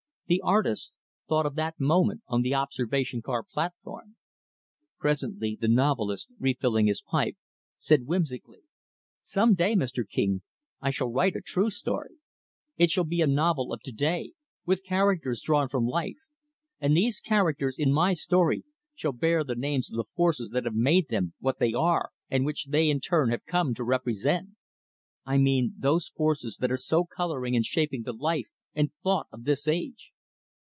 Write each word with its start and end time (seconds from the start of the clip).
The 0.27 0.39
artist 0.45 0.93
thought 1.27 1.45
of 1.45 1.55
that 1.55 1.77
moment 1.77 2.21
on 2.25 2.41
the 2.41 2.53
observation 2.55 3.21
car 3.21 3.43
platform. 3.43 4.15
Presently, 4.97 5.57
the 5.59 5.67
novelist 5.67 6.29
refilling 6.39 6.87
his 6.87 7.01
pipe 7.01 7.35
said 7.77 8.05
whimsically, 8.07 8.61
"Some 9.23 9.55
day, 9.55 9.75
Mr. 9.75 10.07
King, 10.07 10.41
I 10.79 10.89
shall 10.89 11.11
write 11.11 11.35
a 11.35 11.41
true 11.41 11.69
story. 11.69 12.15
It 12.77 12.89
shall 12.89 13.03
be 13.03 13.19
a 13.19 13.27
novel 13.27 13.73
of 13.73 13.81
to 13.81 13.91
day, 13.91 14.31
with 14.65 14.85
characters 14.85 15.41
drawn 15.41 15.67
from 15.67 15.85
life; 15.85 16.15
and 16.79 16.95
these 16.95 17.19
characters, 17.19 17.77
in 17.77 17.91
my 17.91 18.13
story, 18.13 18.63
shall 18.95 19.11
bear 19.11 19.43
the 19.43 19.53
names 19.55 19.91
of 19.91 19.97
the 19.97 20.09
forces 20.15 20.51
that 20.51 20.63
have 20.63 20.75
made 20.75 21.09
them 21.09 21.33
what 21.41 21.59
they 21.59 21.73
are 21.73 22.11
and 22.29 22.45
which 22.45 22.67
they, 22.67 22.89
in 22.89 23.01
turn, 23.01 23.31
have 23.31 23.43
come 23.45 23.73
to 23.73 23.83
represent. 23.83 24.51
I 25.25 25.37
mean 25.39 25.73
those 25.77 26.07
forces 26.07 26.55
that 26.61 26.71
are 26.71 26.77
so 26.77 27.03
coloring 27.03 27.53
and 27.53 27.65
shaping 27.65 28.03
the 28.03 28.13
life 28.13 28.47
and 28.73 28.93
thought 29.03 29.27
of 29.33 29.43
this 29.43 29.67
age." 29.67 30.13